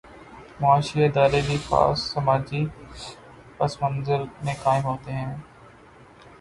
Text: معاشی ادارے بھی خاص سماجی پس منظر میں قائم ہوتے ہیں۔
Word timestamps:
معاشی 0.61 1.03
ادارے 1.03 1.41
بھی 1.47 1.57
خاص 1.67 1.99
سماجی 2.13 2.63
پس 3.57 3.81
منظر 3.81 4.21
میں 4.43 4.53
قائم 4.63 4.83
ہوتے 4.83 5.11
ہیں۔ 5.11 5.35